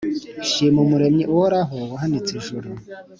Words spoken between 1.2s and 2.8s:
uhoraho wahanitse ijuru